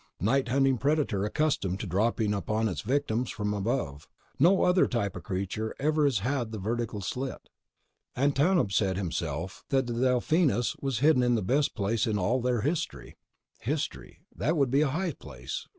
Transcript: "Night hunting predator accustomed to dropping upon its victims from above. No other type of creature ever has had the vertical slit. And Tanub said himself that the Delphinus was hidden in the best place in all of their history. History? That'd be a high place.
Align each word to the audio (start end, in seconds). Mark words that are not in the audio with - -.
"Night 0.19 0.47
hunting 0.47 0.79
predator 0.79 1.25
accustomed 1.25 1.79
to 1.79 1.85
dropping 1.85 2.33
upon 2.33 2.67
its 2.67 2.81
victims 2.81 3.29
from 3.29 3.53
above. 3.53 4.07
No 4.39 4.63
other 4.63 4.87
type 4.87 5.15
of 5.15 5.21
creature 5.21 5.75
ever 5.77 6.05
has 6.05 6.19
had 6.25 6.51
the 6.51 6.57
vertical 6.57 7.01
slit. 7.01 7.49
And 8.15 8.33
Tanub 8.35 8.71
said 8.71 8.97
himself 8.97 9.63
that 9.69 9.85
the 9.85 9.93
Delphinus 9.93 10.75
was 10.81 11.01
hidden 11.05 11.21
in 11.21 11.35
the 11.35 11.43
best 11.43 11.75
place 11.75 12.07
in 12.07 12.17
all 12.17 12.37
of 12.37 12.43
their 12.45 12.61
history. 12.61 13.15
History? 13.59 14.21
That'd 14.35 14.71
be 14.71 14.81
a 14.81 14.87
high 14.89 15.11
place. 15.13 15.67